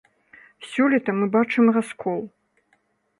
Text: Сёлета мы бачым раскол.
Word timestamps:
Сёлета 0.69 1.13
мы 1.17 1.25
бачым 1.35 1.69
раскол. 1.75 2.21